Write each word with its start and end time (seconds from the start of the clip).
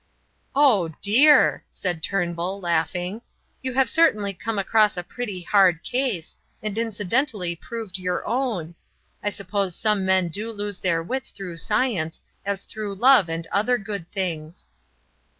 "Oh, 0.55 0.87
dear!" 0.99 1.63
said 1.69 2.01
Turnbull, 2.01 2.59
laughing, 2.59 3.21
"you 3.61 3.75
have 3.75 3.87
certainly 3.87 4.33
come 4.33 4.57
across 4.57 4.97
a 4.97 5.03
pretty 5.03 5.47
bad 5.53 5.83
case, 5.83 6.35
and 6.63 6.75
incidentally 6.75 7.55
proved 7.55 7.99
your 7.99 8.25
own. 8.25 8.73
I 9.21 9.29
suppose 9.29 9.75
some 9.75 10.03
men 10.03 10.29
do 10.29 10.51
lose 10.51 10.79
their 10.79 11.03
wits 11.03 11.29
through 11.29 11.57
science 11.57 12.19
as 12.47 12.65
through 12.65 12.95
love 12.95 13.29
and 13.29 13.45
other 13.51 13.77
good 13.77 14.11
things." 14.11 14.69